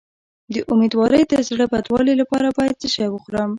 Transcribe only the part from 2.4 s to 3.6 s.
باید څه شی وخورم؟